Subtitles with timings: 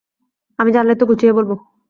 [0.59, 1.51] আমি জানলে তো গুছিয়ে বলব।